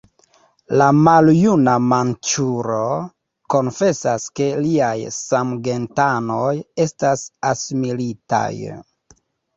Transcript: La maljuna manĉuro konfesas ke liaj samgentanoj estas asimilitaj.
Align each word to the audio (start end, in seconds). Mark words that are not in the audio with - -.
La 0.81 0.85
maljuna 1.07 1.75
manĉuro 1.89 2.79
konfesas 3.55 4.25
ke 4.39 4.47
liaj 4.63 4.95
samgentanoj 5.19 6.55
estas 6.87 7.27
asimilitaj. 7.53 8.53